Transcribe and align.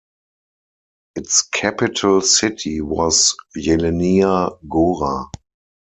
Its 1.15 1.43
capital 1.43 2.21
city 2.21 2.81
was 2.81 3.35
Jelenia 3.55 4.57
Gora. 4.67 5.25